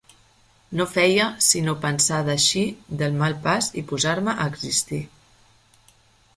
[0.79, 2.65] No feia sinó pensar d'eixir
[3.03, 5.03] del mal pas i posar-me a existir.